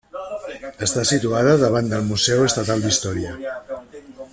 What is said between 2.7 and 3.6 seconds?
d'Història.